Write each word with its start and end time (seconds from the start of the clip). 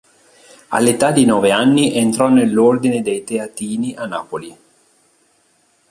All'età 0.69 1.11
di 1.11 1.25
nove 1.25 1.51
anni 1.51 1.93
entrò 1.93 2.27
nell'ordine 2.27 3.03
dei 3.03 3.23
Teatini 3.23 3.93
a 3.93 4.07
Napoli. 4.07 4.57